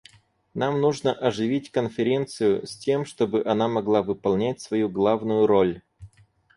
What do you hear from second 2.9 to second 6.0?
чтобы она могла выполнять свою главную роль.